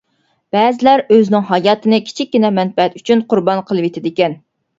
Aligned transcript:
بەزىلەر 0.55 1.03
ئۆزىنىڭ 1.15 1.45
ھاياتىنى 1.49 1.99
كىچىككىنە 2.07 2.51
مەنپەئەت 2.57 2.97
ئۈچۈن 3.01 3.23
قۇربان 3.35 3.63
قىلىۋېتىدىكەن. 3.71 4.37